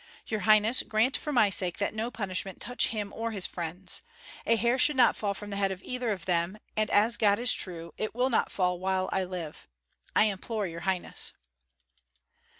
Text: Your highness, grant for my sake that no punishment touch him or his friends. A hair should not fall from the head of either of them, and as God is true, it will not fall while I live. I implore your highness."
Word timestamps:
Your 0.25 0.39
highness, 0.39 0.81
grant 0.81 1.15
for 1.15 1.31
my 1.31 1.51
sake 1.51 1.77
that 1.77 1.93
no 1.93 2.09
punishment 2.09 2.59
touch 2.59 2.87
him 2.87 3.13
or 3.13 3.29
his 3.29 3.45
friends. 3.45 4.01
A 4.47 4.55
hair 4.55 4.79
should 4.79 4.95
not 4.95 5.15
fall 5.15 5.35
from 5.35 5.51
the 5.51 5.57
head 5.57 5.71
of 5.71 5.83
either 5.83 6.09
of 6.09 6.25
them, 6.25 6.57
and 6.75 6.89
as 6.89 7.17
God 7.17 7.37
is 7.37 7.53
true, 7.53 7.91
it 7.99 8.15
will 8.15 8.31
not 8.31 8.51
fall 8.51 8.79
while 8.79 9.09
I 9.11 9.23
live. 9.23 9.67
I 10.15 10.23
implore 10.23 10.65
your 10.65 10.79
highness." 10.89 11.33